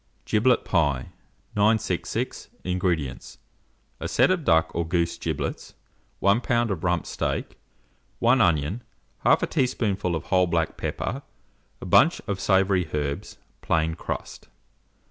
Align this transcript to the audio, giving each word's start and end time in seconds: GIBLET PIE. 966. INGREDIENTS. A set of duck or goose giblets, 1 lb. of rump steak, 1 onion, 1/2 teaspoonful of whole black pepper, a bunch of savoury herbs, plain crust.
GIBLET 0.25 0.65
PIE. 0.65 1.09
966. 1.55 2.49
INGREDIENTS. 2.63 3.37
A 3.99 4.07
set 4.07 4.31
of 4.31 4.43
duck 4.43 4.71
or 4.73 4.83
goose 4.83 5.15
giblets, 5.19 5.75
1 6.21 6.41
lb. 6.41 6.71
of 6.71 6.83
rump 6.83 7.05
steak, 7.05 7.59
1 8.17 8.41
onion, 8.41 8.81
1/2 9.23 9.47
teaspoonful 9.47 10.15
of 10.15 10.23
whole 10.23 10.47
black 10.47 10.75
pepper, 10.75 11.21
a 11.79 11.85
bunch 11.85 12.19
of 12.25 12.39
savoury 12.39 12.89
herbs, 12.91 13.37
plain 13.61 13.93
crust. 13.93 14.47